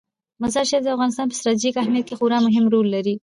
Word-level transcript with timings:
مزارشریف 0.43 0.83
د 0.83 0.87
افغانستان 0.95 1.25
په 1.29 1.35
ستراتیژیک 1.39 1.75
اهمیت 1.77 2.05
کې 2.07 2.17
خورا 2.19 2.37
مهم 2.45 2.65
رول 2.73 2.87
لري. 2.95 3.15